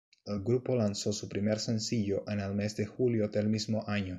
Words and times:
El 0.25 0.41
grupo 0.41 0.75
lanzó 0.75 1.13
su 1.13 1.29
primer 1.29 1.59
sencillo 1.59 2.23
en 2.27 2.39
el 2.39 2.55
mes 2.55 2.75
de 2.75 2.87
julio 2.87 3.27
del 3.27 3.49
mismo 3.49 3.83
año. 3.87 4.09